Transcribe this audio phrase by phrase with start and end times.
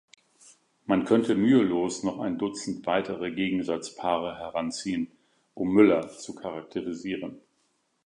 [0.87, 5.11] Man könnte mühelos noch ein Dutzend weitere Gegensatzpaare heranziehen,
[5.53, 7.39] um Müller zu charakterisieren.